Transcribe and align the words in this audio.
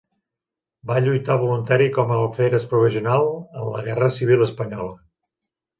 Va 0.91 0.95
lluitar 1.07 1.35
voluntari 1.43 1.91
com 1.99 2.15
a 2.15 2.17
alferes 2.23 2.67
provisional 2.73 3.31
en 3.43 3.73
la 3.77 3.87
Guerra 3.91 4.13
Civil 4.19 4.45
Espanyola. 4.51 4.95